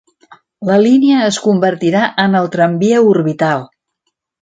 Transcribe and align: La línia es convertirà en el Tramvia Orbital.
La 0.69 0.77
línia 0.83 1.19
es 1.27 1.37
convertirà 1.45 2.03
en 2.27 2.41
el 2.43 2.53
Tramvia 2.57 3.07
Orbital. 3.15 3.67